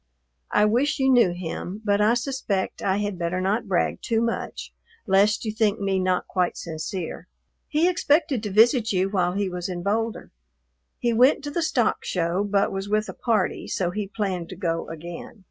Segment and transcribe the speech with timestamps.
[0.49, 4.73] I wish you knew him, but I suspect I had better not brag too much,
[5.05, 7.27] lest you think me not quite sincere.
[7.67, 10.31] He expected to visit you while he was in Boulder.
[10.97, 14.55] He went to the Stock Show, but was with a party, so he planned to
[14.55, 15.39] go again.